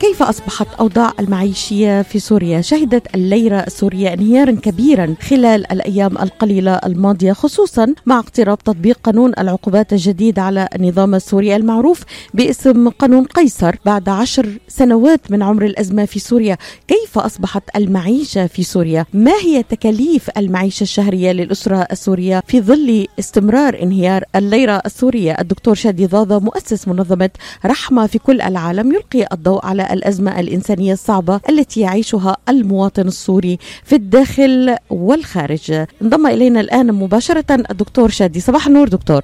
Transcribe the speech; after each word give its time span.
كيف 0.00 0.22
أصبحت 0.22 0.66
أوضاع 0.80 1.12
المعيشية 1.20 2.02
في 2.02 2.18
سوريا؟ 2.18 2.60
شهدت 2.60 3.14
الليرة 3.14 3.56
السورية 3.56 4.12
انهيارا 4.12 4.52
كبيرا 4.52 5.14
خلال 5.20 5.72
الأيام 5.72 6.18
القليلة 6.18 6.74
الماضية 6.74 7.32
خصوصا 7.32 7.94
مع 8.06 8.18
اقتراب 8.18 8.58
تطبيق 8.58 8.98
قانون 9.04 9.32
العقوبات 9.38 9.92
الجديد 9.92 10.38
على 10.38 10.68
النظام 10.74 11.14
السوري 11.14 11.56
المعروف 11.56 12.00
باسم 12.34 12.88
قانون 12.88 13.24
قيصر 13.24 13.76
بعد 13.84 14.08
عشر 14.08 14.48
سنوات 14.68 15.30
من 15.30 15.42
عمر 15.42 15.64
الأزمة 15.64 16.04
في 16.04 16.18
سوريا 16.18 16.56
كيف 16.88 17.18
أصبحت 17.18 17.62
المعيشة 17.76 18.46
في 18.46 18.62
سوريا؟ 18.62 19.06
ما 19.12 19.32
هي 19.44 19.62
تكاليف 19.62 20.30
المعيشة 20.38 20.82
الشهرية 20.82 21.32
للأسرة 21.32 21.86
السورية 21.92 22.42
في 22.46 22.60
ظل 22.60 23.06
استمرار 23.18 23.82
انهيار 23.82 24.24
الليرة 24.36 24.82
السورية؟ 24.86 25.36
الدكتور 25.40 25.74
شادي 25.74 26.06
ضاضة 26.06 26.38
مؤسس 26.38 26.88
منظمة 26.88 27.30
رحمة 27.66 28.06
في 28.06 28.18
كل 28.18 28.40
العالم 28.40 28.92
يلقي 28.92 29.26
الضوء 29.32 29.66
على 29.66 29.85
الأزمة 29.92 30.40
الإنسانية 30.40 30.92
الصعبة 30.92 31.40
التي 31.48 31.80
يعيشها 31.80 32.36
المواطن 32.48 33.06
السوري 33.06 33.58
في 33.84 33.94
الداخل 33.94 34.76
والخارج. 34.90 35.72
انضم 36.02 36.26
إلينا 36.26 36.60
الآن 36.60 36.92
مباشرة 36.92 37.44
الدكتور 37.70 38.08
شادي. 38.08 38.40
صباح 38.40 38.66
النور 38.66 38.88
دكتور. 38.88 39.22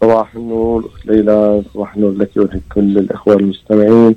صباح 0.00 0.34
النور 0.36 0.90
ليلى. 1.04 1.62
صباح 1.74 1.94
النور 1.94 2.12
لك 2.12 2.30
ولكل 2.36 2.98
الإخوة 2.98 3.34
المستمعين. 3.34 4.16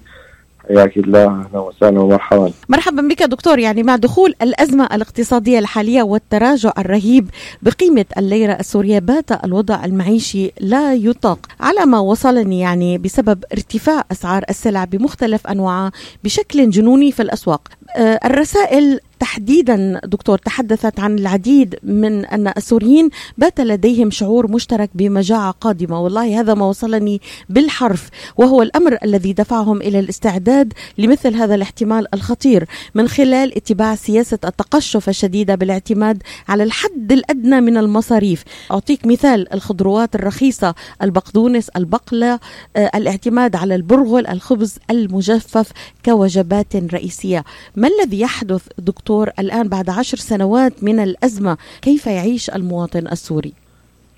حياك 0.67 0.97
الله 0.97 1.25
أهلا 1.25 1.59
وسهلا 1.59 1.99
ومرحبا. 1.99 2.51
مرحبا 2.69 3.01
بك 3.01 3.23
دكتور. 3.23 3.59
يعني 3.59 3.83
مع 3.83 3.95
دخول 3.95 4.33
الأزمة 4.41 4.85
الاقتصادية 4.91 5.59
الحالية 5.59 6.03
والتراجع 6.03 6.71
الرهيب 6.77 7.29
بقيمة 7.61 8.05
الليرة 8.17 8.53
السورية 8.53 8.99
بات 8.99 9.45
الوضع 9.45 9.85
المعيشي 9.85 10.51
لا 10.59 10.93
يطاق 10.93 11.39
على 11.59 11.85
ما 11.85 11.99
وصلني 11.99 12.59
يعني 12.59 12.97
بسبب 12.97 13.43
ارتفاع 13.53 14.03
أسعار 14.11 14.43
السلع 14.49 14.83
بمختلف 14.85 15.47
انواعها 15.47 15.91
بشكل 16.23 16.69
جنوني 16.69 17.11
في 17.11 17.21
الأسواق. 17.21 17.67
آه، 17.97 18.19
الرسائل 18.25 18.99
تحديدا 19.25 20.01
دكتور 20.03 20.37
تحدثت 20.37 20.99
عن 20.99 21.19
العديد 21.19 21.75
من 21.83 22.25
ان 22.25 22.47
السوريين 22.57 23.09
بات 23.37 23.59
لديهم 23.61 24.11
شعور 24.11 24.51
مشترك 24.51 24.89
بمجاعة 24.95 25.51
قادمة. 25.51 26.01
والله 26.01 26.39
هذا 26.39 26.53
ما 26.53 26.65
وصلني 26.65 27.21
بالحرف 27.49 28.09
وهو 28.37 28.61
الأمر 28.61 28.97
الذي 29.03 29.33
دفعهم 29.33 29.81
إلى 29.81 29.99
الاستعداد 29.99 30.73
لمثل 30.97 31.35
هذا 31.35 31.55
الاحتمال 31.55 32.15
الخطير 32.15 32.65
من 32.95 33.07
خلال 33.07 33.57
اتباع 33.57 33.95
سياسة 33.95 34.39
التقشف 34.45 35.09
الشديدة 35.09 35.55
بالاعتماد 35.55 36.23
على 36.47 36.63
الحد 36.63 37.11
الأدنى 37.11 37.61
من 37.61 37.77
المصاريف. 37.77 38.43
أعطيك 38.71 39.05
مثال 39.05 39.53
الخضروات 39.53 40.15
الرخيصة 40.15 40.75
البقدونس 41.01 41.69
البقلة 41.69 42.39
آه، 42.75 42.91
الاعتماد 42.95 43.55
على 43.55 43.75
البرغل 43.75 44.27
الخبز 44.27 44.77
المجفف 44.91 45.71
كوجبات 46.05 46.75
رئيسية. 46.75 47.43
ما 47.75 47.87
الذي 47.87 48.19
يحدث 48.19 48.61
دكتور؟ 48.77 49.14
دكتور 49.15 49.33
الآن 49.39 49.67
بعد 49.67 49.89
عشر 49.89 50.17
سنوات 50.17 50.83
من 50.83 50.99
الأزمة 50.99 51.57
كيف 51.81 52.07
يعيش 52.07 52.49
المواطن 52.49 53.07
السوري؟ 53.07 53.53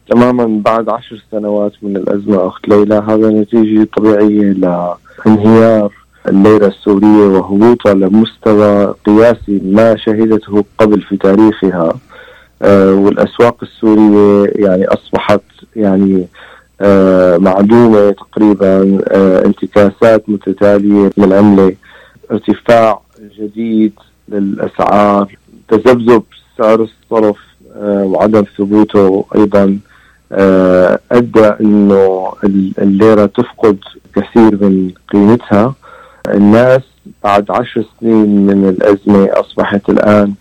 تماما 0.09 0.61
بعد 0.65 0.89
عشر 0.89 1.23
سنوات 1.31 1.71
من 1.81 1.97
الأزمة 1.97 2.47
أخت 2.47 2.67
ليلى 2.67 2.95
هذا 2.95 3.29
نتيجة 3.29 3.87
طبيعية 3.97 4.51
لانهيار 4.53 5.93
الليرة 6.27 6.67
السورية 6.67 7.27
وهبوطها 7.27 7.93
لمستوى 7.93 8.95
قياسي 9.05 9.61
ما 9.65 9.95
شهدته 9.97 10.65
قبل 10.77 11.01
في 11.01 11.17
تاريخها 11.17 11.93
آه 12.61 12.93
والأسواق 12.93 13.57
السورية 13.63 14.51
يعني 14.55 14.85
أصبحت 14.85 15.41
يعني 15.75 16.27
آه 16.81 17.37
معدومة 17.37 18.11
تقريبا 18.11 18.99
آه 19.07 19.45
انتكاسات 19.45 20.29
متتالية 20.29 21.11
من 21.17 21.23
العملة 21.23 21.75
ارتفاع 22.31 23.01
جديد 23.39 23.93
للأسعار 24.29 25.35
تذبذب 25.67 26.23
سعر 26.57 26.81
الصرف 26.81 27.37
آه، 27.75 28.03
وعدم 28.03 28.43
ثبوته 28.57 29.25
أيضا 29.35 29.79
آه، 30.31 30.99
أدى 31.11 31.47
إنه 31.61 32.31
الليرة 32.79 33.25
تفقد 33.25 33.77
كثير 34.15 34.63
من 34.63 34.91
قيمتها. 35.13 35.75
الناس 36.27 36.81
بعد 37.23 37.51
عشر 37.51 37.85
سنين 37.99 38.45
من 38.45 38.69
الأزمة 38.69 39.29
أصبحت 39.33 39.89
الآن 39.89 40.33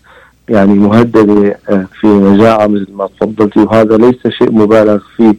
يعني 0.49 0.73
مهددة 0.73 1.59
آه، 1.69 1.87
في 1.99 2.07
مجاعه 2.07 2.67
مثل 2.67 2.87
ما 2.93 3.07
تفضلتي 3.07 3.59
وهذا 3.59 3.97
ليس 3.97 4.27
شيء 4.27 4.51
مبالغ 4.51 4.99
فيه 5.17 5.35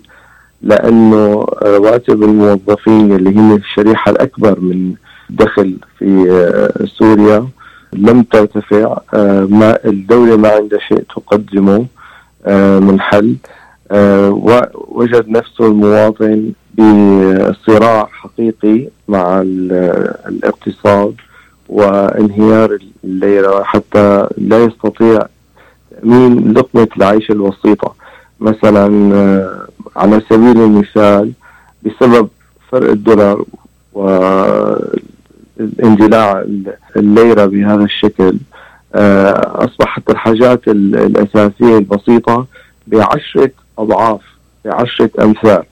لأنه 0.62 1.46
رواتب 1.62 2.22
الموظفين 2.22 3.12
اللي 3.12 3.38
هي 3.38 3.54
الشريحة 3.54 4.10
الأكبر 4.10 4.60
من 4.60 4.94
دخل 5.30 5.76
في 5.98 6.88
سوريا 6.98 7.48
لم 7.92 8.22
ترتفع 8.22 8.98
آه، 9.14 9.46
ما 9.50 9.78
الدولة 9.84 10.36
ما 10.36 10.48
عندها 10.48 10.78
شيء 10.78 11.04
تقدمه 11.16 11.86
آه، 12.46 12.78
من 12.78 13.00
حل 13.00 13.36
آه، 13.90 14.30
ووجد 14.30 15.28
نفسه 15.28 15.66
المواطن 15.66 16.52
بصراع 16.74 18.08
حقيقي 18.12 18.88
مع 19.08 19.42
الاقتصاد 20.28 21.14
وانهيار 21.68 22.78
الليرة 23.04 23.62
حتى 23.62 24.26
لا 24.38 24.64
يستطيع 24.64 25.26
تأمين 25.90 26.52
لقمة 26.52 26.88
العيش 26.96 27.30
الوسيطة. 27.30 27.94
مثلا 28.40 28.86
على 29.96 30.20
سبيل 30.30 30.58
المثال 30.58 31.32
بسبب 31.82 32.28
فرق 32.70 32.90
الدولار 32.90 33.44
اندلاع 35.84 36.44
الليرة 36.96 37.46
بهذا 37.46 37.84
الشكل. 37.84 38.38
آه، 38.94 39.64
أصبحت 39.64 40.10
الحاجات 40.10 40.68
الأساسية 40.68 41.78
البسيطة 41.78 42.46
بعشرة 42.86 43.50
أضعاف 43.78 44.20
بعشرة 44.64 45.10
أمثال. 45.22 45.62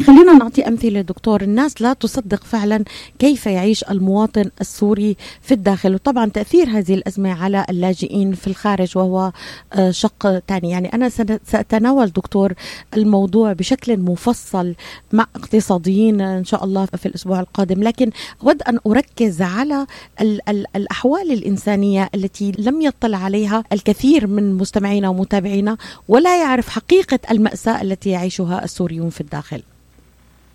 خلينا 0.00 0.32
نعطي 0.32 0.68
أمثلة 0.68 1.00
دكتور 1.00 1.42
الناس 1.42 1.82
لا 1.82 1.92
تصدق 1.92 2.44
فعلا 2.44 2.84
كيف 3.18 3.46
يعيش 3.46 3.84
المواطن 3.84 4.50
السوري 4.60 5.16
في 5.42 5.54
الداخل 5.54 5.94
وطبعا 5.94 6.26
تأثير 6.26 6.68
هذه 6.68 6.94
الأزمة 6.94 7.42
على 7.42 7.66
اللاجئين 7.70 8.32
في 8.32 8.46
الخارج 8.46 8.98
وهو 8.98 9.32
آه، 9.72 9.90
شق 9.90 10.42
ثاني 10.48 10.70
يعني 10.70 10.88
أنا 10.94 11.08
سأتناول 11.44 12.06
دكتور 12.06 12.52
الموضوع 12.96 13.52
بشكل 13.52 14.00
مفصل 14.00 14.74
مع 15.12 15.26
اقتصاديين 15.36 16.20
إن 16.20 16.44
شاء 16.44 16.64
الله 16.64 16.86
في 16.86 17.06
الأسبوع 17.06 17.40
القادم. 17.40 17.82
لكن 17.82 18.10
أود 18.42 18.62
أن 18.62 18.78
أركز 18.86 19.42
على 19.42 19.86
ال 20.20 20.48
ال 20.48 20.66
الأحوال 20.76 21.32
الإنسانية 21.32 22.10
التي 22.14 22.52
لم 22.58 22.80
يطلع 22.82 23.18
عليها 23.18 23.64
الكثير 23.72 24.26
من 24.26 24.54
مستمعينا 24.54 25.08
ومتابعينا 25.08 25.76
ولا 26.08 26.40
يعرف 26.40 26.68
حقيقة 26.68 27.18
المأساة 27.30 27.82
التي 27.82 28.10
يعيشها 28.10 28.64
السوريون 28.64 29.10
في 29.10 29.20
الداخل. 29.20 29.62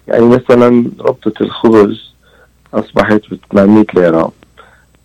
يعني 0.10 0.26
مثلا 0.26 0.92
ربطة 1.00 1.34
الخبز 1.42 2.14
أصبحت 2.74 3.22
ب 3.32 3.38
800 3.52 3.86
ليرة. 3.96 4.32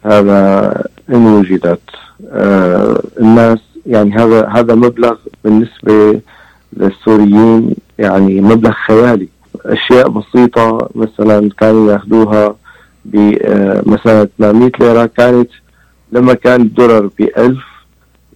هذا 0.03 0.83
إن 1.11 1.27
وجدت. 1.27 1.81
آه 2.33 3.01
الناس 3.21 3.59
يعني 3.87 4.13
هذا 4.17 4.49
هذا 4.49 4.75
مبلغ 4.75 5.17
بالنسبة 5.45 6.21
للسوريين 6.73 7.75
يعني 7.99 8.41
مبلغ 8.41 8.73
خيالي. 8.87 9.29
أشياء 9.67 10.09
بسيطة 10.09 10.89
مثلا 10.95 11.51
كانوا 11.59 11.93
يأخذوها 11.93 12.57
ب 13.05 13.37
آه 13.43 13.83
مثلا 13.87 14.29
800 14.39 14.71
ليرة 14.81 15.07
كانت 15.07 15.51
لما 16.13 16.35
كان 16.35 16.61
الدولار 16.61 17.07
ب 17.07 17.29
1000 17.39 17.59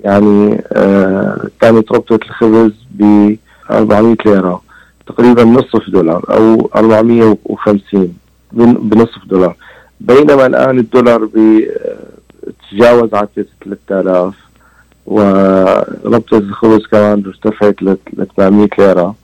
يعني 0.04 0.62
آه 0.72 1.48
كانت 1.60 1.92
ربطة 1.92 2.18
الخبز 2.26 2.72
ب 2.90 3.34
400 3.70 4.16
ليرة. 4.26 4.67
تقريبا 5.08 5.44
نصف 5.44 5.90
دولار 5.90 6.24
أو 6.30 6.70
450 6.76 8.14
بنصف 8.52 9.24
دولار. 9.26 9.56
بينما 10.00 10.46
الآن 10.46 10.78
الدولار 10.78 11.28
تجاوز 12.70 13.14
على 13.14 13.28
3000 13.64 14.34
وربطة 15.06 16.38
الخبز 16.38 16.86
كمان 16.86 17.22
ارتفعت 17.26 17.82
ل 17.82 17.96
800 18.36 18.68
ليرة. 18.78 19.14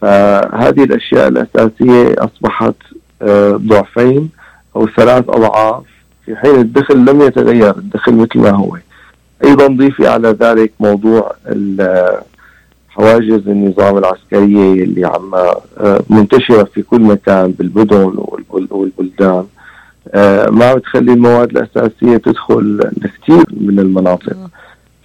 فهذه 0.00 0.84
الأشياء 0.84 1.28
الأساسية 1.28 2.14
أصبحت 2.18 2.74
آه، 3.22 3.52
ضعفين 3.52 4.30
أو 4.76 4.88
ثلاث 4.88 5.24
أضعاف 5.28 5.82
في 6.26 6.36
حين 6.36 6.54
الدخل 6.54 6.98
لم 6.98 7.22
يتغير 7.22 7.70
الدخل 7.70 8.14
مثل 8.14 8.38
ما 8.38 8.50
هو. 8.50 8.76
أيضا 9.44 9.66
ضيفي 9.66 10.06
على 10.06 10.28
ذلك 10.28 10.72
موضوع 10.80 11.32
حواجز 13.00 13.48
النظام 13.48 13.98
العسكرية 13.98 14.84
اللي 14.84 15.04
عم 15.04 15.34
آه، 15.34 16.02
منتشرة 16.10 16.64
في 16.64 16.82
كل 16.82 17.00
مكان 17.00 17.50
بالمدن 17.50 18.24
والبلدان. 18.70 19.44
آه، 20.14 20.50
ما 20.50 20.74
بتخلي 20.74 21.12
المواد 21.12 21.50
الأساسية 21.50 22.16
تدخل 22.16 22.78
لكثير 22.78 23.44
من 23.50 23.78
المناطق. 23.78 24.36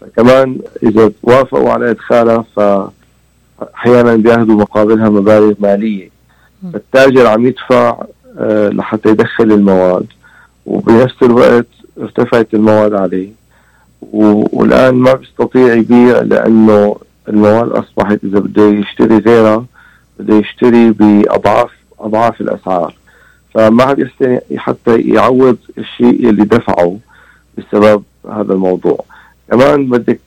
فكمان 0.01 0.57
إذا 0.83 1.11
وافقوا 1.23 1.69
على 1.69 1.91
إدخالها 1.91 2.45
فأحيانا 2.55 4.15
بياخذوا 4.15 4.55
مقابلها 4.55 5.09
مبالغ 5.09 5.53
مالية. 5.59 6.09
فالتاجر 6.73 7.27
عم 7.27 7.45
يدفع 7.45 8.03
آه، 8.39 8.69
لحتى 8.69 9.09
يدخل 9.09 9.51
المواد. 9.51 10.05
وبنفس 10.65 11.23
الوقت 11.23 11.67
ارتفعت 12.01 12.53
المواد 12.53 12.93
عليه. 12.93 13.29
والآن 14.01 14.95
ما 14.95 15.13
بيستطيع 15.13 15.73
يبيع 15.73 16.21
لأنه 16.21 16.95
المواد 17.29 17.69
أصبحت 17.69 18.19
إذا 18.23 18.39
بده 18.39 18.63
يشتري 18.63 19.17
غيرها 19.17 19.65
بده 20.19 20.35
يشتري 20.35 20.91
بأضعاف 20.91 21.71
أضعاف 21.99 22.41
الأسعار. 22.41 22.95
فما 23.53 23.83
عاد 23.83 23.99
يحسن 23.99 24.39
حتى 24.57 24.99
يعوض 25.01 25.57
الشيء 25.77 26.29
اللي 26.29 26.45
دفعه 26.45 26.99
بسبب 27.57 28.03
هذا 28.31 28.53
الموضوع. 28.53 29.03
كمان 29.51 29.89
بدك 29.89 30.19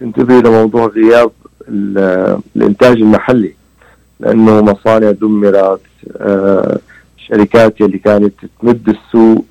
تنتبه 0.00 0.34
لموضوع 0.34 0.86
غياب 0.86 1.30
الإنتاج 2.56 2.96
المحلي 2.96 3.54
لأنه 4.20 4.60
مصانع 4.62 5.10
دمرت 5.10 5.80
الشركات 7.18 7.80
آه، 7.80 7.84
اللي 7.84 7.98
كانت 7.98 8.34
تمد 8.60 8.88
السوق. 8.88 9.44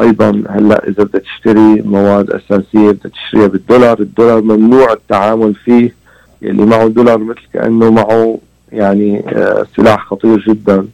أيضا 0.00 0.30
هلأ 0.48 0.88
إذا 0.88 1.04
بدك 1.04 1.22
تشتري 1.22 1.82
مواد 1.82 2.30
أساسية 2.30 2.90
بدك 2.90 3.10
تشتريها 3.10 3.46
بالدولار 3.46 4.00
الدولار 4.00 4.42
ممنوع 4.42 4.92
التعامل 4.92 5.54
فيه 5.54 5.94
اللي 6.42 6.66
معه 6.66 6.88
دولار 6.88 7.18
مثل 7.18 7.48
كأنه 7.52 7.90
معه 7.90 8.38
يعني 8.72 9.24
آه، 9.28 9.66
سلاح 9.76 10.06
خطير 10.06 10.44
جدا 10.48 10.86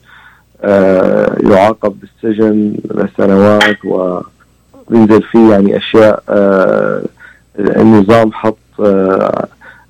آه، 0.62 1.37
يعاقب 1.43 1.96
بالسجن 2.00 2.76
لسنوات 2.91 3.85
وينزل 3.85 5.23
فيه 5.23 5.50
يعني 5.50 5.76
أشياء 5.76 6.23
النظام 7.58 8.32
حط 8.32 8.58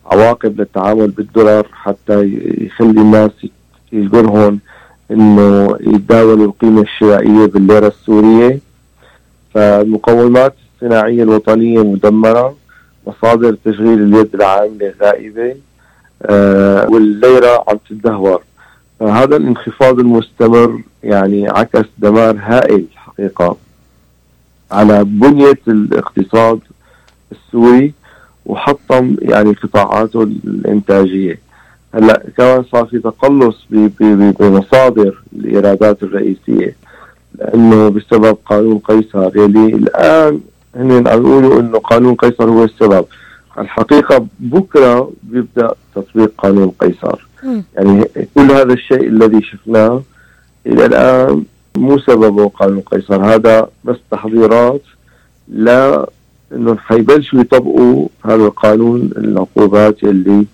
عواقب 0.07 0.61
للتعامل 0.61 1.11
بالدولار 1.11 1.67
حتى 1.73 2.41
يخلي 2.59 3.01
الناس 3.01 3.31
يجبرهم 3.93 4.59
إنه 5.11 5.77
يتداولوا 5.81 6.47
القيمة 6.47 6.83
الشرائيه 6.83 7.47
بالليرة 7.47 7.87
السورية. 7.87 8.59
فالمقومات 9.55 10.55
الصناعية 10.75 11.23
الوطنية 11.23 11.85
مدمرة. 11.85 12.57
مصادر 13.07 13.57
تشغيل 13.65 14.03
اليد 14.03 14.35
العامله 14.35 14.95
غائبة 15.03 15.57
آه 16.23 16.89
والليرة 16.91 17.65
عم 17.69 17.79
تدهور 17.91 18.43
فهذا 19.01 19.37
الانخفاض 19.37 19.99
المستمر 19.99 20.81
يعني 21.03 21.49
عكس 21.49 21.85
دمار 21.99 22.37
هائل 22.41 22.85
حقيقة. 22.95 23.57
على 24.71 25.05
بنية 25.05 25.59
الاقتصاد 25.69 26.61
السوري 27.33 27.93
وحطم 28.47 29.17
يعني 29.23 29.53
قطاعاته 29.53 30.23
الإنتاجية. 30.23 31.39
هلأ 31.95 32.23
كمان 32.37 32.65
صار 32.73 32.85
في 32.87 32.99
تقلص 32.99 33.67
بمصادر 33.71 35.23
الإيرادات 35.37 36.03
الرئيسية 36.03 36.77
لأنه 37.39 37.89
بسبب 37.89 38.37
قانون 38.47 38.79
قيصر 38.79 39.37
يلي 39.37 39.67
الآن 39.67 40.41
هن 40.77 41.09
عم 41.09 41.21
يقولوا 41.27 41.61
إنه 41.61 41.79
قانون 41.79 42.15
قيصر 42.15 42.49
هو 42.51 42.65
السبب. 42.65 43.05
الحقيقة 43.59 44.27
بكرة 44.41 45.13
بيبدأ 45.23 45.75
تطبيق 45.95 46.33
قانون 46.39 46.73
قيصر. 46.81 47.27
يعني 47.77 48.05
كل 48.35 48.51
هذا 48.51 48.73
الشيء 48.73 49.09
الذي 49.09 49.43
شفناه 49.43 50.03
إلى 50.67 50.87
الآن 50.87 51.45
مو 51.77 51.99
سببه 51.99 52.49
قانون 52.49 52.81
قيصر. 52.81 53.25
هذا 53.35 53.69
بس 53.85 53.97
تحضيرات 54.11 54.81
لا 55.49 56.07
إنه 56.53 56.77
حيبلشوا 56.77 57.41
يطبقوا 57.41 58.09
هذا 58.25 58.35
القانون 58.45 59.11
العقوبات 59.17 60.03
اللي 60.05 60.47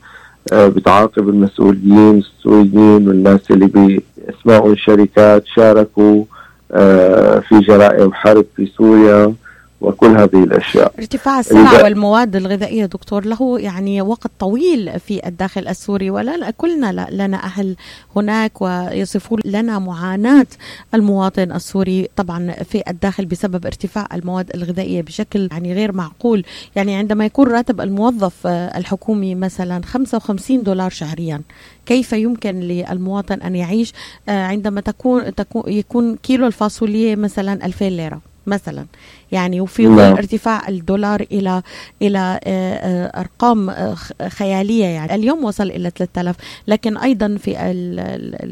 آه، 0.53 0.69
بتعاقب 0.69 1.29
المسؤولين 1.29 2.19
السوريين 2.19 3.09
والناس 3.09 3.51
اللي 3.51 3.67
باسمائهم 3.67 4.77
شركات 4.77 5.47
شاركوا 5.47 6.25
آه، 6.73 7.39
في 7.39 7.59
جرائم 7.59 8.13
حرب 8.13 8.45
في 8.57 8.67
سوريا. 8.67 9.35
وكل 9.81 10.07
هذه 10.07 10.45
الأشياء. 10.45 10.93
ارتفاع 10.99 11.41
السلع 11.41 11.83
والمواد 11.85 12.37
الغذائية 12.37 12.87
دكتور 12.87 13.25
له 13.27 13.61
يعني 13.61 14.03
وقت 14.03 14.31
طويل 14.39 15.01
في 15.01 15.27
الداخل 15.27 15.69
السوري 15.69 16.11
ولا 16.11 16.51
كلنا 16.51 17.07
لنا 17.11 17.45
أهل 17.45 17.77
هناك 18.17 18.63
ويصفون 18.63 19.39
لنا 19.45 19.79
معاناة 19.79 20.47
المواطن 20.95 21.53
السوري 21.53 22.09
طبعا 22.17 22.53
في 22.53 22.83
الداخل 22.89 23.27
بسبب 23.27 23.67
ارتفاع 23.67 24.09
المواد 24.15 24.51
الغذائية 24.55 25.03
بشكل 25.03 25.49
يعني 25.53 25.75
غير 25.75 25.93
معقول. 25.93 26.45
يعني 26.77 26.95
عندما 26.95 27.25
يكون 27.25 27.49
راتب 27.49 27.81
الموظف 27.81 28.47
الحكومي 28.47 29.35
مثلا 29.35 29.83
55 29.85 30.63
دولار 30.63 30.91
شهريا 30.91 31.41
كيف 31.87 32.13
يمكن 32.13 32.61
للمواطن 32.61 33.35
أن 33.43 33.57
يعيش؟ 33.57 33.93
عندما 34.29 34.81
تكون, 34.81 35.35
تكون 35.35 35.73
يكون 35.73 36.17
كيلو 36.17 36.47
الفاصولية 36.47 37.17
مثلا 37.17 37.67
2000 37.67 37.89
ليرة. 37.89 38.30
مثلا. 38.51 38.85
يعني 39.33 39.61
وفي 39.61 39.89
ظل 39.89 39.97
نعم. 39.97 40.13
ارتفاع 40.13 40.69
الدولار 40.69 41.27
إلى 41.33 41.63
إلى 42.03 42.19
آه، 42.19 42.75
آه، 42.75 43.21
أرقام 43.21 43.71
آه، 43.71 43.95
خيالية 44.29 44.85
يعني. 44.85 45.15
اليوم 45.15 45.45
وصل 45.45 45.71
إلى 45.71 45.91
3000 45.91 46.37
لكن 46.69 46.97
أيضا 46.97 47.37
في 47.37 47.57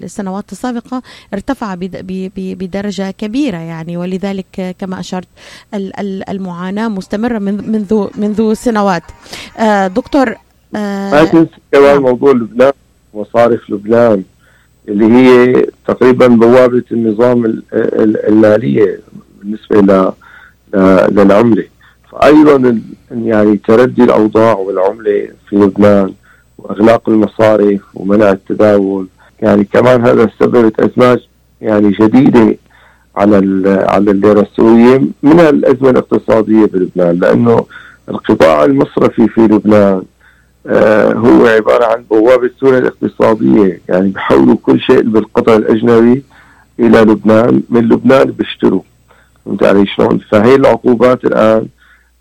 السنوات 0.03 0.53
السابقة 0.53 1.03
ارتفع 1.35 1.75
بدرجة 2.37 3.11
كبيرة 3.11 3.59
يعني. 3.59 3.97
ولذلك 3.97 4.77
كما 4.79 5.01
أشرت 5.01 5.29
المعاناة 6.31 6.89
مستمرة 6.89 7.39
منذ 7.39 8.09
منذ 8.17 8.55
سنوات. 8.55 9.03
دكتور 9.87 10.35
ما 10.73 11.25
تنسى 11.25 11.51
كمان 11.73 11.95
نعم. 11.95 12.03
موضوع 12.03 12.33
لبنان 12.33 12.73
مصارف 13.15 13.71
لبنان 13.71 14.23
اللي 14.89 15.05
هي 15.05 15.67
تقريبا 15.87 16.27
بوابة 16.27 16.85
النظام 16.93 17.63
المالية. 18.29 19.01
بالنسبة 19.43 19.81
ل 19.81 20.13
للعملة. 21.15 21.65
فايضا 22.13 22.81
يعني 23.11 23.57
تردي 23.57 24.05
الأوضاع 24.05 24.55
والعملة 24.55 25.29
في 25.49 25.57
لبنان 25.57 26.13
وأغلاق 26.59 27.09
المصارف 27.09 27.81
ومنع 27.95 28.31
التداول. 28.31 29.07
يعني 29.41 29.65
كمان 29.65 30.07
هذا 30.07 30.31
سببت 30.41 30.81
أزمات 30.81 31.23
يعني 31.61 31.91
جديده 31.91 32.57
على 33.17 33.37
على 33.89 34.11
الليره 34.11 34.41
السوريه 34.41 35.03
منها 35.23 35.51
الأزمة 35.51 35.91
الاقتصادية 35.91 36.67
بلبنان 36.67 37.19
لأنه 37.19 37.67
القطاع 38.09 38.65
المصرفي 38.65 39.29
في 39.29 39.41
لبنان 39.41 40.03
آه 40.67 41.13
هو 41.13 41.47
عبارة 41.47 41.85
عن 41.85 42.05
بوابه 42.11 42.51
سوريا 42.61 42.79
الاقتصادية. 42.79 43.81
يعني 43.89 44.09
بحولوا 44.09 44.57
كل 44.63 44.81
شيء 44.81 45.01
بالقطع 45.03 45.57
الأجنبي 45.57 46.23
إلى 46.81 47.01
لبنان 47.01 47.63
من 47.71 47.81
لبنان 47.89 48.25
بيشتروا. 48.31 48.83
فهمت 49.45 49.63
علي 49.63 49.87
شلون؟ 49.87 50.19
فهي 50.19 50.55
العقوبات 50.55 51.25
الآن 51.25 51.67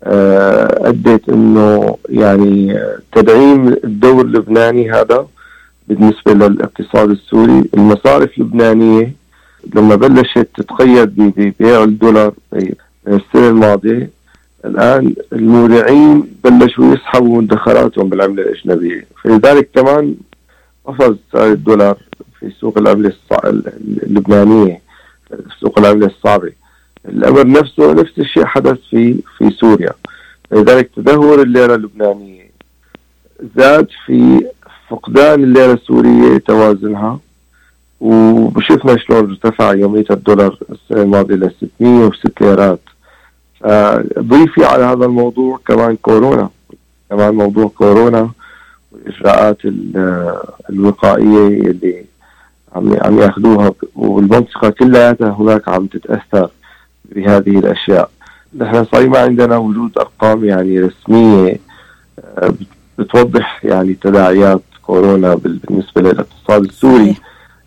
آه، 0.04 0.88
أدت 0.88 1.28
إنه 1.28 1.96
يعني 2.08 2.80
تدعيم 3.12 3.68
الدور 3.68 4.24
اللبناني 4.24 4.92
هذا 4.92 5.26
بالنسبة 5.88 6.32
للاقتصاد 6.32 7.10
السوري، 7.10 7.64
المصارف 7.74 8.38
اللبنانية 8.38 9.12
لما 9.74 9.94
بلشت 9.94 10.48
تتقيد 10.56 11.16
ببيع 11.16 11.84
الدولار 11.84 12.32
السنة 13.08 13.48
الماضية 13.48 14.10
الآن 14.64 15.14
المودعين 15.32 16.26
بلشوا 16.44 16.94
يسحبوا 16.94 17.42
مدخراتهم 17.42 18.08
بالعملة 18.08 18.42
الأجنبية، 18.42 19.06
فلذلك 19.22 19.70
كمان 19.74 20.14
قفز 20.84 21.16
سعر 21.32 21.52
الدولار 21.52 21.98
في 22.40 22.50
سوق 22.60 22.78
العملة 22.78 23.12
اللبنانية 24.02 24.80
سوق 25.60 25.78
العملة 25.78 26.06
الصعبة. 26.06 26.52
الأمر 27.08 27.46
نفسه 27.46 27.92
نفس 27.92 28.18
الشيء 28.18 28.44
حدث 28.44 28.78
في 28.90 29.20
في 29.38 29.50
سوريا. 29.50 29.92
لذلك 30.52 30.90
تدهور 30.96 31.42
الليره 31.42 31.74
اللبنانية. 31.74 32.50
زاد 33.56 33.86
في 34.06 34.46
فقدان 34.88 35.42
الليره 35.42 35.72
السورية 35.72 36.38
توازنها 36.38 37.18
وشفنا 38.00 38.96
شلون 38.96 39.30
ارتفع 39.30 39.74
يومية 39.74 40.04
الدولار 40.10 40.58
السنة 40.70 41.02
الماضية 41.02 41.34
ل 41.34 41.50
606 41.60 42.30
ليرات 42.40 42.80
ضيفي 44.18 44.64
على 44.64 44.84
هذا 44.84 45.04
الموضوع 45.04 45.60
كمان 45.66 45.96
كورونا. 45.96 46.48
كمان 47.10 47.34
موضوع 47.34 47.68
كورونا 47.68 48.30
والإجراءات 48.92 49.58
الوقائية 50.70 51.46
اللي 51.48 52.04
عم 52.72 52.96
عم 53.02 53.18
ياخذوها. 53.18 53.72
والمنطقة 53.96 54.70
كلها 54.70 55.16
هناك 55.20 55.68
عم 55.68 55.86
تتأثر. 55.86 56.50
بهذه 57.08 57.58
الأشياء. 57.58 58.10
نحن 58.56 58.84
صحيح 58.84 59.10
ما 59.10 59.18
عندنا 59.18 59.56
وجود 59.56 59.98
أرقام 59.98 60.44
يعني 60.44 60.80
رسمية 60.80 61.56
آه، 62.38 62.54
بتوضح 62.98 63.64
يعني 63.64 63.94
تداعيات 63.94 64.62
كورونا 64.82 65.34
بالنسبة 65.34 66.02
للاقتصاد 66.02 66.64
السوري. 66.64 67.16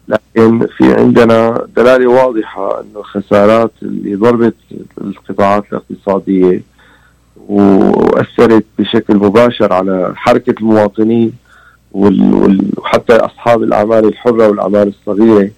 لكن 0.07 0.67
في 0.77 0.93
عندنا 0.93 1.67
دلالة 1.75 2.07
واضحة 2.07 2.81
إنه 2.81 2.99
الخسارات 2.99 3.71
اللي 3.81 4.15
ضربت 4.15 4.55
القطاعات 5.01 5.63
الاقتصادية 5.71 6.61
وأثرت 7.47 8.65
بشكل 8.79 9.15
مباشر 9.15 9.73
على 9.73 10.13
حركة 10.15 10.55
المواطنين 10.59 11.31
وحتى 11.91 13.15
أصحاب 13.15 13.63
الأعمال 13.63 14.05
الحرة 14.05 14.47
والأعمال 14.47 14.87
الصغيرة. 14.87 15.49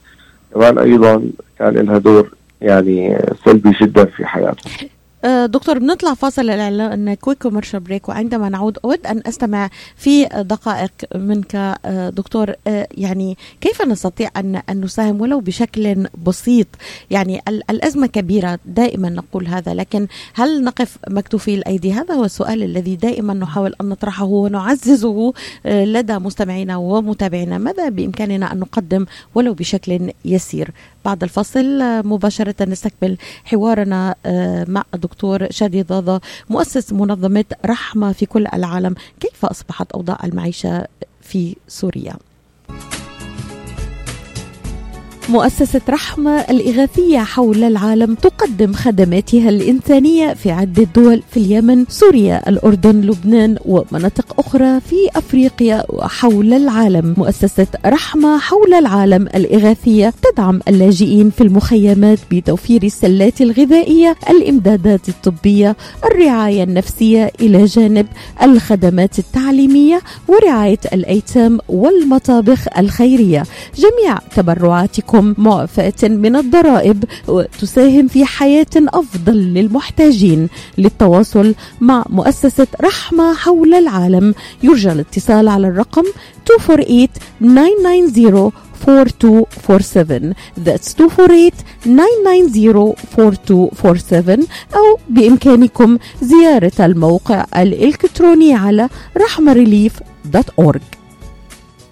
كمان 0.53 0.77
أيضا 0.77 1.23
كان 1.59 1.73
لها 1.73 1.97
دور 1.97 2.29
يعني 2.63 3.17
سلبي 3.45 3.71
جدا 3.81 4.05
في 4.05 4.25
حياتهم 4.25 4.89
آه، 5.25 5.45
دكتور 5.45 5.79
بنطلع 5.79 6.13
فاصل 6.13 6.41
الإعلان 6.41 7.13
quick 7.13 7.37
commercial 7.37 7.79
break 7.79 8.09
وعندما 8.09 8.49
نعود 8.49 8.77
أود 8.85 9.07
أن 9.07 9.21
أستمع 9.25 9.69
في 9.95 10.25
دقائق 10.25 10.91
منك 11.15 11.55
آه، 11.85 12.09
دكتور. 12.09 12.53
آه، 12.67 12.87
يعني 12.91 13.37
كيف 13.61 13.81
نستطيع 13.81 14.29
أن 14.37 14.61
نساهم 14.69 15.21
ولو 15.21 15.39
بشكل 15.39 16.07
بسيط؟ 16.25 16.67
يعني 17.11 17.41
الأزمة 17.69 18.07
كبيرة 18.07 18.59
دائما 18.65 19.09
نقول 19.09 19.47
هذا 19.47 19.73
لكن 19.73 20.07
هل 20.33 20.63
نقف 20.63 20.97
مكتوفي 21.07 21.55
الأيدي؟ 21.55 21.93
هذا 21.93 22.13
هو 22.13 22.25
السؤال 22.25 22.63
الذي 22.63 22.95
دائما 22.95 23.33
نحاول 23.33 23.75
أن 23.81 23.89
نطرحه 23.89 24.25
ونعززه 24.25 25.33
لدى 25.65 26.13
مستمعينا 26.19 26.77
ومتابعينا. 26.77 27.57
ماذا 27.57 27.89
بإمكاننا 27.89 28.51
أن 28.51 28.59
نقدم 28.59 29.05
ولو 29.35 29.53
بشكل 29.53 30.11
يسير؟ 30.25 30.71
بعد 31.05 31.23
الفصل 31.23 31.79
مباشرة 32.07 32.65
نستكمل 32.65 33.17
حوارنا 33.43 34.15
مع 34.67 34.83
الدكتور 34.93 35.13
الدكتور 35.13 35.51
شادي 35.51 35.83
ضاضة 35.83 36.21
مؤسس 36.49 36.93
منظمة 36.93 37.45
رحمة 37.65 38.11
في 38.11 38.25
كل 38.25 38.47
العالم. 38.53 38.95
كيف 39.19 39.45
أصبحت 39.45 39.91
أوضاع 39.91 40.17
المعيشة 40.23 40.87
في 41.21 41.55
سوريا؟ 41.67 42.15
مؤسسة 45.29 45.81
رحمة 45.89 46.31
الإغاثية 46.31 47.19
حول 47.19 47.63
العالم 47.63 48.15
تقدم 48.15 48.73
خدماتها 48.73 49.49
الإنسانية 49.49 50.33
في 50.33 50.51
عدة 50.51 50.87
دول 50.95 51.23
في 51.31 51.37
اليمن، 51.37 51.85
سوريا، 51.89 52.49
الأردن، 52.49 53.01
لبنان 53.01 53.57
ومناطق 53.65 54.39
أخرى 54.39 54.79
في 54.79 54.95
أفريقيا 55.15 55.83
وحول 55.89 56.53
العالم. 56.53 57.13
مؤسسة 57.17 57.67
رحمة 57.85 58.39
حول 58.39 58.73
العالم 58.73 59.27
الإغاثية 59.35 60.13
تدعم 60.21 60.59
اللاجئين 60.67 61.29
في 61.29 61.41
المخيمات 61.41 62.19
بتوفير 62.31 62.83
السلات 62.83 63.41
الغذائية، 63.41 64.15
الإمدادات 64.29 65.09
الطبية، 65.09 65.75
الرعاية 66.05 66.63
النفسية 66.63 67.31
إلى 67.41 67.65
جانب 67.65 68.07
الخدمات 68.41 69.19
التعليمية 69.19 70.01
ورعاية 70.27 70.79
الأيتام 70.93 71.59
والمطابخ 71.69 72.65
الخيرية. 72.77 73.43
جميع 73.75 74.17
تبرعاتكم 74.35 75.12
لكم 75.13 75.33
معفاة 75.37 75.93
من 76.03 76.35
الضرائب 76.35 77.03
وتساهم 77.27 78.07
في 78.07 78.25
حياة 78.25 78.65
أفضل 78.75 79.33
للمحتاجين 79.33 80.49
للتواصل 80.77 81.55
مع 81.81 82.05
مؤسسة 82.09 82.67
رحمة 82.81 83.33
حول 83.33 83.73
العالم. 83.73 84.33
يرجى 84.63 84.91
الاتصال 84.91 85.47
على 85.47 85.67
الرقم 85.67 86.03
248 86.49 87.07
990 87.41 88.51
4247 88.87 90.33
That's 90.65 90.99
248 90.99 91.51
990 91.85 92.93
4247 93.19 94.47
أو 94.75 94.99
بإمكانكم 95.09 95.97
زيارة 96.21 96.71
الموقع 96.79 97.45
الإلكتروني 97.57 98.53
على 98.53 98.89
رحمريليف.org 99.17 101.02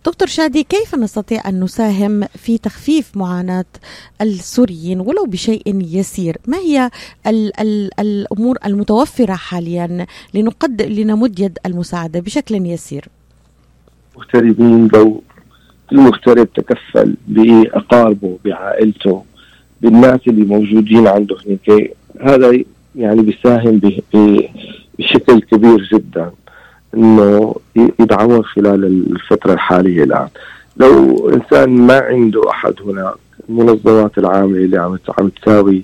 دكتور 0.05 0.27
شادي 0.27 0.63
كيف 0.63 0.95
نستطيع 0.95 1.49
أن 1.49 1.63
نساهم 1.63 2.23
في 2.23 2.57
تخفيف 2.57 3.17
معاناة 3.17 3.65
السوريين 4.21 4.99
ولو 4.99 5.25
بشيء 5.25 5.61
يسير؟ 5.67 6.37
ما 6.47 6.57
هي 6.57 6.89
ال 7.27 7.59
ال 7.59 7.89
الأمور 7.99 8.57
المتوفرة 8.65 9.33
حاليا 9.33 10.05
لنقدم 10.33 10.85
لنمد 10.85 11.39
يد 11.39 11.57
المساعدة 11.65 12.19
بشكل 12.19 12.55
يسير؟ 12.55 13.05
مغتربين 14.17 14.87
لو 14.93 15.23
المغترب 15.91 16.53
تكفل 16.53 17.15
بأقاربه 17.27 18.37
بعائلته 18.45 19.23
بالناس 19.81 20.19
اللي 20.27 20.45
موجودين 20.45 21.07
عنده 21.07 21.35
هناك 21.45 21.91
هذا 22.21 22.63
يعني 22.95 23.21
بيساهم 23.21 23.81
بشكل 24.99 25.41
كبير 25.41 25.89
جدا. 25.93 26.31
إنه 26.93 27.55
يدعمون 27.75 28.43
خلال 28.43 28.85
الفترة 28.85 29.53
الحالية 29.53 30.03
الآن. 30.03 30.27
لو 30.77 31.29
إنسان 31.29 31.69
ما 31.69 31.99
عنده 31.99 32.49
أحد 32.49 32.73
هناك 32.85 33.13
المنظمات 33.49 34.17
العامله 34.17 34.57
اللي 34.57 34.77
عم 34.77 34.97
عم 35.19 35.29
تساوي 35.29 35.83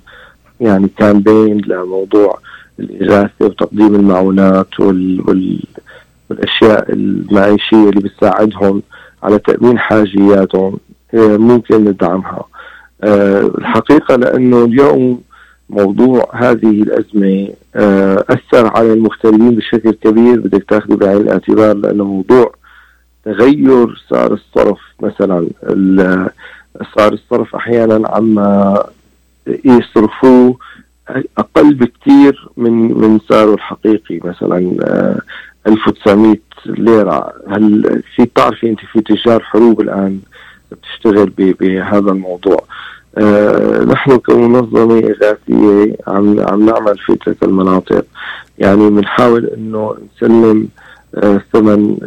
يعني 0.59 0.89
كامبين 0.97 1.61
لموضوع 1.67 2.39
الإغاثة 2.79 3.45
وتقديم 3.45 3.95
المعونات 3.95 4.79
وال, 4.79 5.23
وال 5.27 5.59
والأشياء 6.29 6.93
المعيشية 6.93 7.89
اللي 7.89 8.01
بتساعدهم 8.01 8.81
على 9.23 9.39
تأمين 9.39 9.79
حاجياتهم 9.79 10.77
ممكن 11.13 11.83
ندعمها. 11.85 12.43
أه 13.03 13.41
الحقيقة 13.57 14.15
لأنه 14.15 14.65
اليوم 14.65 15.21
موضوع 15.69 16.29
هذه 16.33 16.81
الأزمة 16.81 17.49
آه، 17.77 18.25
أثر 18.29 18.67
على 18.77 18.93
المغتربين 18.93 19.55
بشكل 19.55 19.91
كبير. 19.91 20.39
بدك 20.39 20.63
تاخذي 20.69 20.95
بعين 20.95 21.17
الاعتبار 21.21 21.75
لأنه 21.75 22.03
موضوع 22.03 22.53
تغير 23.25 24.03
سعر 24.09 24.33
الصرف 24.33 24.79
مثلا. 24.99 25.47
صار 26.97 27.13
الصرف 27.13 27.55
أحيانا 27.55 28.07
عما 28.09 28.83
يصرفوه 29.65 30.57
أقل 31.37 31.73
بكثير 31.73 32.47
من 32.57 32.97
من 32.97 33.19
سعره 33.29 33.53
الحقيقي. 33.53 34.19
مثلا 34.23 34.57
1900 35.67 36.31
آه، 36.31 36.37
ليرة. 36.65 37.33
هل 37.47 38.01
في 38.15 38.23
بتعرفي 38.23 38.69
أنت 38.69 38.79
في 38.79 39.01
تجار 39.01 39.43
حروب 39.43 39.81
الآن 39.81 40.19
بتشتغل 40.71 41.29
بهذا 41.29 42.11
الموضوع؟ 42.11 42.63
آه، 43.17 43.83
نحن 43.83 44.17
كمنظمة 44.17 44.99
إغاثية 44.99 45.95
عم 46.07 46.39
عم 46.39 46.65
نعمل 46.65 46.97
في 46.97 47.15
تلك 47.15 47.43
المناطق. 47.43 48.05
يعني 48.57 48.89
بنحاول 48.89 49.45
إنه 49.45 49.95
نسلم 50.15 50.67
آه، 51.15 51.41
ثمن 51.53 51.97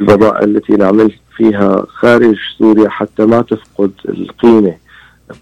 البضائع 0.00 0.40
التي 0.40 0.72
نعمل 0.72 1.12
فيها 1.36 1.86
خارج 1.88 2.36
سوريا 2.58 2.88
حتى 2.88 3.26
ما 3.26 3.42
تفقد 3.42 3.90
القيمة. 4.08 4.74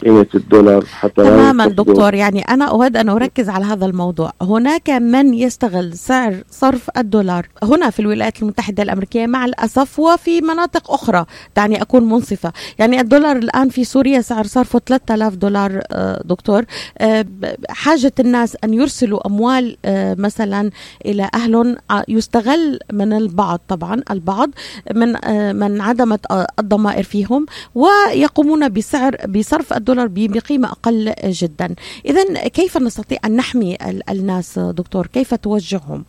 قيمة 0.03 0.27
الدولار 0.35 0.85
حتى 0.85 1.15
تماما 1.15 1.67
دكتور. 1.67 2.15
يعني 2.15 2.41
أنا 2.41 2.65
أود 2.65 2.97
أن 2.97 3.09
أركز 3.09 3.49
على 3.49 3.65
هذا 3.65 3.87
الموضوع. 3.87 4.33
هناك 4.43 4.91
من 4.91 5.35
يستغل 5.35 5.97
سعر 5.97 6.35
صرف 6.51 6.91
الدولار 6.97 7.49
هنا 7.63 7.91
في 7.91 8.01
الولايات 8.01 8.43
المتحدة 8.43 8.83
الأمريكية 8.83 9.27
مع 9.27 9.45
الأسف 9.45 9.99
وفي 9.99 10.41
مناطق 10.41 10.91
أخرى. 10.91 11.25
دعني 11.57 11.83
أكون 11.83 12.05
منصفة. 12.09 12.53
يعني 12.79 13.01
الدولار 13.01 13.37
الآن 13.37 13.69
في 13.69 13.85
سوريا 13.85 14.21
سعر 14.21 14.47
صرفه 14.47 14.81
3000 14.87 15.35
دولار 15.35 15.83
آه، 15.93 16.23
دكتور. 16.25 16.65
آه، 16.99 17.27
حاجة 17.71 18.13
الناس 18.21 18.57
أن 18.65 18.75
يرسلوا 18.75 19.27
أموال 19.27 19.77
آه، 19.85 20.17
مثلا 20.19 20.71
إلى 21.07 21.31
أهل 21.35 21.77
يستغل 22.09 22.79
من 22.93 23.13
البعض 23.13 23.61
طبعا 23.69 24.03
البعض 24.11 24.51
من 24.95 25.17
من 25.57 25.81
عدمت 25.81 26.21
الضمائر 26.59 27.03
فيهم 27.03 27.47
ويقومون 27.75 28.69
بسعر 28.69 29.17
بصرف 29.29 29.73
الدولار 29.77 30.09
بقيمة 30.13 30.69
أقل 30.69 31.13
جدا. 31.25 31.75
إذا 32.07 32.49
كيف 32.49 32.77
نستطيع 32.77 33.19
أن 33.25 33.37
نحمي 33.37 33.77
الناس 34.11 34.59
دكتور؟ 34.59 35.07
كيف 35.07 35.35
توجههم؟ 35.35 36.05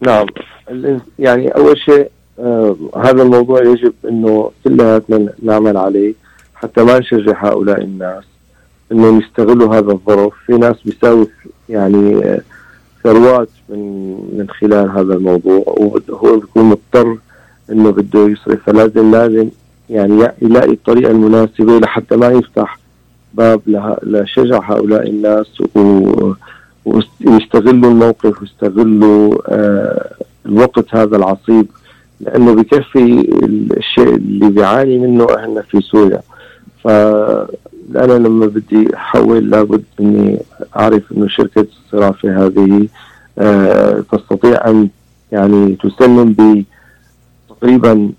نعم. 0.00 0.26
يعني 1.18 1.48
أول 1.48 1.78
شيء 1.78 2.10
آه 2.38 2.76
هذا 2.96 3.22
الموضوع 3.22 3.62
يجب 3.62 3.92
أنه 4.04 4.50
كلياتنا 4.64 5.32
نعمل 5.42 5.76
عليه 5.76 6.14
حتى 6.54 6.82
ما 6.82 6.98
نشجع 6.98 7.46
هؤلاء 7.46 7.80
الناس 7.82 8.24
انه 8.92 9.22
يستغلوا 9.22 9.76
هذا 9.76 9.92
الظرف. 9.92 10.32
في 10.46 10.52
ناس 10.52 10.76
بيساوي 10.84 11.26
يعني 11.68 12.24
آه، 12.24 12.40
ثروات 13.04 13.48
من 13.68 14.12
من 14.38 14.46
خلال 14.50 14.90
هذا 14.90 15.14
الموضوع. 15.14 15.64
وهو 15.66 16.38
بيكون 16.38 16.64
مضطر 16.64 17.18
إنه 17.70 17.90
بده 17.90 18.28
يصرف. 18.28 18.62
فلازم 18.66 19.10
لازم 19.10 19.48
يعني 19.90 20.28
يلاقي 20.42 20.70
الطريقة 20.72 21.10
المناسبة 21.10 21.78
لحتى 21.78 22.16
ما 22.16 22.26
يفتح 22.28 22.78
باب 23.34 23.60
لشجع 24.02 24.60
هؤلاء 24.72 25.08
الناس 25.10 25.46
ويستغلوا 26.84 27.90
الموقف 27.90 28.40
ويستغلوا 28.42 29.34
آه 29.48 30.10
الوقت 30.46 30.94
هذا 30.94 31.16
العصيب 31.16 31.66
لأنه 32.20 32.54
بكفي 32.54 33.28
الشيء 33.76 34.14
اللي 34.14 34.50
بيعاني 34.50 34.98
منه 34.98 35.26
اهلنا 35.30 35.62
في 35.62 35.80
سوريا. 35.80 36.20
فانا 36.84 38.12
لما 38.12 38.46
بدي 38.46 38.96
أحول 38.96 39.50
لابد 39.50 39.84
إني 40.00 40.38
أعرف 40.76 41.02
إنه 41.12 41.28
شركة 41.28 41.66
الصرافة 41.86 42.46
هذه 42.46 42.86
آه 43.38 44.04
تستطيع 44.12 44.66
أن 44.70 44.88
يعني 45.32 45.76
تسلم 45.82 46.32
تقريبا 47.60 48.10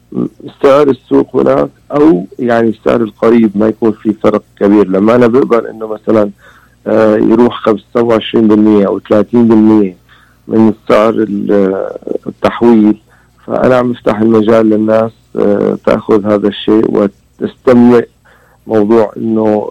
سعر 0.63 0.89
السوق 0.89 1.35
هناك 1.35 1.69
أو 1.91 2.25
يعني 2.39 2.69
السعر 2.69 3.01
القريب 3.01 3.51
ما 3.55 3.67
يكون 3.67 3.91
في 3.91 4.13
فرق 4.13 4.43
كبير 4.59 4.87
لما 4.87 5.15
أنا 5.15 5.27
بقبل 5.27 5.67
إنه 5.67 5.87
مثلا 5.87 6.29
آه، 6.87 7.15
يروح 7.15 7.69
25% 7.69 8.85
أو 8.87 8.99
30% 8.99 9.95
من 10.47 10.73
سعر 10.89 11.25
التحويل 12.27 12.97
فأنا 13.45 13.75
عم 13.75 13.91
بفتح 13.91 14.19
المجال 14.19 14.69
للناس 14.69 15.11
آه، 15.35 15.77
تأخذ 15.85 16.25
هذا 16.25 16.47
الشيء 16.47 16.85
وتستمع 16.89 18.01
موضوع 18.67 19.11
إنه 19.17 19.69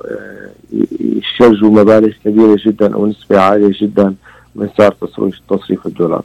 يشجوا 1.00 1.70
مبالغ 1.70 2.12
كبيرة 2.24 2.56
جدا 2.66 2.94
أو 2.94 3.06
نسبة 3.06 3.40
عالية 3.40 3.72
جدا 3.80 4.14
من 4.54 4.68
سعر 4.78 4.92
تصريف 4.92 5.40
تصريف 5.50 5.86
الدولار. 5.86 6.24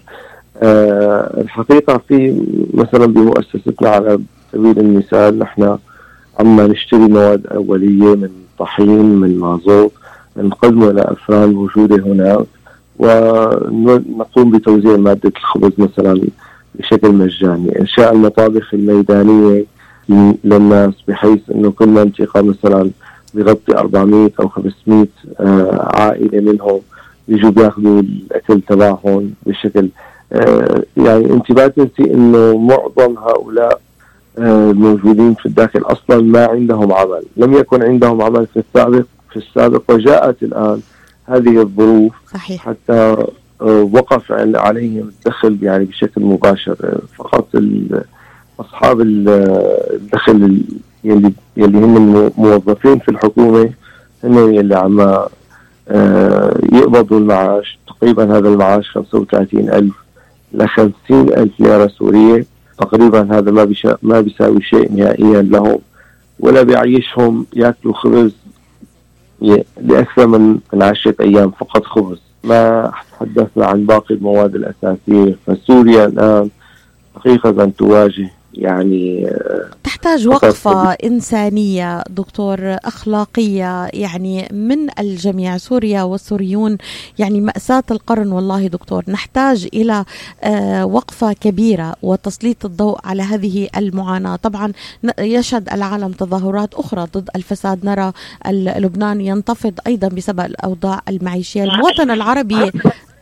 الحقيقة 0.62 2.02
في 2.08 2.46
مثلا 2.74 3.06
بمؤسستنا 3.06 3.90
على 3.90 4.20
سبيل 4.52 4.80
المثال 4.80 5.40
نحن 5.40 5.78
عم 6.40 6.62
نشتري 6.62 7.00
مواد 7.00 7.48
أولية 7.48 8.16
من 8.16 8.30
طحين 8.60 9.06
من 9.06 9.40
مازوت 9.40 9.92
نقدمه 10.38 10.92
لافران 10.92 11.54
موجودة 11.54 11.96
هناك 12.04 12.46
ونقوم 13.00 14.52
بتوزيع 14.52 14.98
مادة 14.98 15.32
الخبز 15.38 15.72
مثلا 15.78 16.22
بشكل 16.76 17.12
مجاني، 17.12 17.80
إنشاء 17.80 18.14
المطابخ 18.14 18.74
الميدانية 18.74 19.66
للناس 20.44 20.94
بحيث 21.08 21.40
إنه 21.56 21.72
كل 21.72 21.88
منطقة 21.88 22.42
مثلا 22.42 22.90
بغطي 23.34 23.78
400 23.78 24.32
أو 24.40 24.48
500 24.50 25.08
آه، 25.40 25.90
عائلة 26.00 26.52
منهم 26.52 26.80
بيجوا 27.28 27.52
بياخذوا 27.52 28.00
الأكل 28.00 28.62
تبعهم 28.62 29.34
بشكل 29.46 29.80
آه، 29.80 29.90
يعني 30.98 31.34
انت 31.34 31.50
لا 31.52 31.68
تنسي 31.68 32.14
إنه 32.14 32.58
معظم 32.58 33.18
هؤلاء 33.18 33.82
الموجودين 34.38 35.34
في 35.34 35.46
الداخل 35.46 35.82
أصلا 35.82 36.22
ما 36.22 36.46
عندهم 36.46 36.94
عمل، 36.94 37.24
لم 37.38 37.54
يكن 37.54 37.84
عندهم 37.84 38.22
عمل 38.22 38.48
في 38.48 38.60
السابق 38.60 39.06
في 39.30 39.38
السابق 39.38 39.84
وجاءت 39.90 40.44
الآن 40.44 40.82
هذه 41.26 41.62
الظروف 41.62 42.14
صحيح. 42.34 42.62
حتى 42.62 43.26
آه، 43.62 43.90
وقف 43.94 44.32
عليهم 44.56 45.08
الدخل 45.08 45.58
يعني 45.62 45.86
بشكل 45.86 46.22
مباشر. 46.22 47.02
فقط 47.18 47.48
أصحاب 48.60 49.02
الدخل 49.02 50.62
يلي 51.04 51.34
يلي 51.58 51.78
هم 51.78 52.32
موظفين 52.38 53.00
في 53.00 53.10
الحكومة 53.10 53.70
هم 54.24 54.54
يلي 54.54 54.76
عم 54.76 55.00
آه، 55.90 56.60
يقبضوا 56.74 57.20
المعاش. 57.20 57.80
تقريبا 57.88 58.38
هذا 58.38 58.50
المعاش 58.50 58.90
35 58.90 59.70
ألف 59.70 59.94
ل 60.54 60.68
50 60.68 60.94
ألف 61.12 61.60
ليرة 61.60 61.88
سورية 61.88 62.46
تقريبا 62.78 63.38
هذا 63.38 63.52
ما 63.52 63.64
بيشا 63.64 63.98
ما 64.02 64.22
بيساوي 64.22 64.62
شيء 64.62 64.92
نهائيا 64.92 65.42
لهم. 65.42 65.80
ولا 66.40 66.62
بيعيشهم 66.62 67.46
يأكلوا 67.56 67.94
خبز. 67.94 68.36
لأكثر 69.82 70.28
من 70.28 70.60
من 70.74 70.84
عشرة 70.84 71.16
أيام 71.22 71.52
فقط 71.52 71.86
خبز. 71.86 72.22
ما 72.44 72.92
تحدثنا 73.12 73.66
عن 73.66 73.86
باقي 73.86 74.16
المواد 74.16 74.56
الأساسية. 74.56 75.36
فسوريا 75.48 76.06
الآن 76.06 76.50
حقيقه 77.16 77.52
تواجه. 77.78 78.30
يعني 78.54 79.30
تحتاج 79.84 80.28
وقفة 80.28 80.92
إنسانية 80.92 82.04
دكتور 82.10 82.60
أخلاقية 82.62 83.86
يعني 83.94 84.48
من 84.52 85.00
الجميع 85.00 85.58
سوريا 85.58 86.04
والسوريون 86.04 86.78
يعني 87.20 87.42
مأساة 87.42 87.84
القرن 87.92 88.32
والله 88.32 88.68
دكتور. 88.68 89.04
نحتاج 89.08 89.68
إلى 89.74 90.06
آه، 90.44 90.86
وقفة 90.86 91.34
كبيرة 91.34 91.96
وتسليط 92.02 92.66
الضوء 92.66 93.00
على 93.04 93.24
هذه 93.24 93.68
المعاناة. 93.78 94.36
طبعا 94.36 94.72
يشهد 95.20 95.70
العالم 95.74 96.12
تظاهرات 96.12 96.74
أخرى 96.74 97.08
ضد 97.18 97.30
الفساد. 97.36 97.86
نرى 97.86 98.12
لبنان 98.80 99.22
ينتفض 99.22 99.74
أيضا 99.88 100.08
بسبب 100.08 100.40
الأوضاع 100.40 101.02
المعيشية. 101.10 101.64
المواطن 101.64 102.12
العربي 102.12 102.72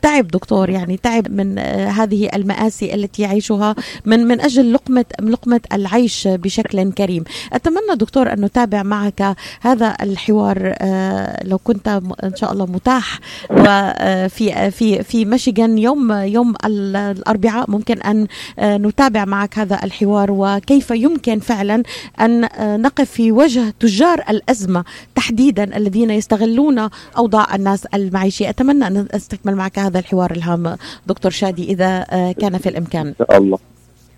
تعب 0.02 0.28
دكتور 0.28 0.70
يعني 0.70 0.98
تعب 0.98 1.32
من 1.32 1.60
آه، 1.60 1.90
هذه 1.90 2.30
المآسي 2.34 2.94
التي 2.94 3.22
يعيشها 3.22 3.76
من 4.06 4.20
من 4.28 4.42
أجل 4.42 4.74
لقمة 4.74 5.06
لقمة 5.22 5.62
العيش 5.74 6.28
بشكل 6.28 6.92
كريم. 6.92 7.24
أتمنى 7.54 7.96
دكتور 7.96 8.34
أن 8.34 8.46
نتابع 8.46 8.84
معك 8.84 9.36
هذا 9.62 9.98
الحوار 10.02 10.76
آه، 10.78 11.44
لو 11.44 11.58
كنت 11.58 11.88
إن 12.24 12.36
شاء 12.36 12.52
الله 12.52 12.66
متاح 12.66 13.20
وفي 13.50 14.54
آه، 14.54 14.70
في 14.70 15.04
في 15.04 15.26
ميشيغان 15.26 15.78
يوم 15.78 16.12
يوم 16.12 16.54
الأربعاء. 16.66 17.72
ممكن 17.72 18.02
أن 18.02 18.28
نتابع 18.60 19.26
معك 19.26 19.60
هذا 19.60 19.80
الحوار 19.84 20.32
وكيف 20.32 20.92
يمكن 20.92 21.40
فعلا 21.40 21.84
أن 22.22 22.50
نقف 22.82 23.12
في 23.12 23.32
وجه 23.32 23.74
تجار 23.80 24.24
الأزمة 24.30 24.84
تحديدا 25.16 25.78
الذين 25.78 26.12
يستغلون 26.12 26.90
أوضاع 27.18 27.56
الناس 27.56 27.86
المعيشية. 27.86 28.50
أتمنى 28.50 28.88
أن 28.88 29.08
أستكمل 29.12 29.56
معك 29.56 29.80
هذا 29.88 30.00
الحوار 30.00 30.32
الهام. 30.32 30.78
دكتور 31.08 31.32
شادي 31.32 31.64
إذا 31.64 32.06
آه، 32.10 32.32
كان 32.32 32.58
في 32.58 32.70
الإمكان. 32.70 33.08
إن 33.08 33.16
شاء 33.20 33.38
الله. 33.38 33.60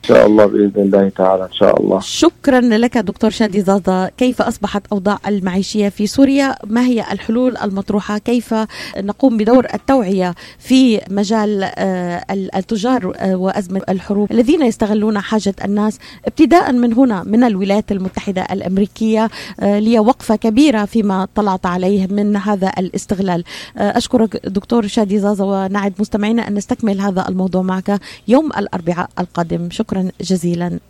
شاء 0.09 0.25
الله 0.25 0.45
بإذن 0.45 0.81
الله 0.81 1.09
تعالى 1.09 1.43
إن 1.43 1.53
شاء 1.53 1.81
الله. 1.81 1.99
شكرا 1.99 2.59
لك 2.61 2.97
دكتور 2.97 3.29
شادي 3.29 3.61
زازا. 3.61 4.11
كيف 4.17 4.41
أصبحت 4.41 4.87
أوضاع 4.91 5.19
المعيشية 5.27 5.89
في 5.89 6.07
سوريا؟ 6.07 6.55
ما 6.67 6.85
هي 6.85 7.05
الحلول 7.11 7.57
المطروحة؟ 7.57 8.17
كيف 8.17 8.55
نقوم 8.97 9.37
بدور 9.37 9.67
التوعية 9.73 10.35
في 10.59 11.01
مجال 11.09 11.71
آه، 11.75 12.25
التجار 12.31 13.13
آه، 13.17 13.35
وأزمة 13.35 13.81
الحروب 13.89 14.31
الذين 14.31 14.61
يستغلون 14.61 15.19
حاجة 15.19 15.55
الناس؟ 15.65 15.99
ابتداء 16.25 16.71
من 16.71 16.93
هنا 16.93 17.23
من 17.23 17.43
الولايات 17.43 17.91
المتحدة 17.91 18.41
الأمريكية 18.51 19.29
آه، 19.59 19.79
لي 19.79 19.99
وقفة 19.99 20.35
كبيرة 20.35 20.85
فيما 20.85 21.27
طلعت 21.35 21.65
عليه 21.65 22.07
من 22.07 22.35
هذا 22.35 22.71
الاستغلال. 22.77 23.43
أشكرك 23.77 24.47
دكتور 24.47 24.87
شادي 24.87 25.19
زازا 25.19 25.43
ونعد 25.43 25.93
مستمعينا 25.99 26.47
أن 26.47 26.53
نستكمل 26.53 27.01
هذا 27.01 27.25
الموضوع 27.29 27.61
معك 27.61 27.99
يوم 28.27 28.47
الأربعاء 28.57 29.09
القادم. 29.19 29.69
شكرا 29.99 30.11
جزيلا. 30.21 30.79